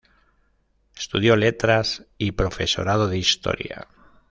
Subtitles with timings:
[0.97, 3.87] Estudió letras y profesorado de historia.